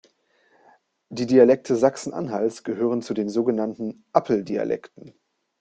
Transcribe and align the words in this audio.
Die 1.09 1.27
Dialekte 1.27 1.75
Sachsen-Anhalts 1.75 2.63
gehören 2.63 3.03
zu 3.03 3.13
den 3.13 3.29
sogenannten 3.29 4.03
„Appel-Dialekten“. 4.13 5.13